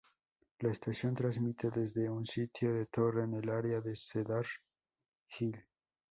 [0.61, 4.47] La estación transmite desde un sitio de torre en el área de Cedar
[5.39, 5.63] Hill.